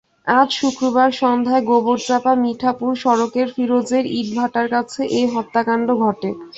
[0.31, 6.29] আজ শুক্রবার সন্ধ্যায় গোবরচাপা মিঠাপুর সড়কের ফিরোজের ইটভাটার কাছে এ হত্যাকাণ্ড ঘটে।